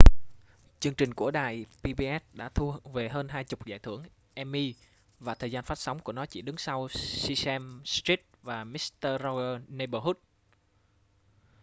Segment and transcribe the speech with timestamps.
[0.79, 4.73] chương trình của đài pbs đã thu về hơn hai chục giải thưởng emmy
[5.19, 9.61] và thời gian phát sóng của nó chỉ đứng sau sesame street và mister rogers'
[9.67, 10.15] neighborhood